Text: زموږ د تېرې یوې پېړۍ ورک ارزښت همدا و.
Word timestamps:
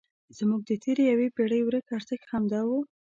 زموږ 0.37 0.61
د 0.65 0.71
تېرې 0.83 1.03
یوې 1.11 1.27
پېړۍ 1.35 1.61
ورک 1.63 1.87
ارزښت 1.97 2.25
همدا 2.33 2.61
و. 2.67 2.71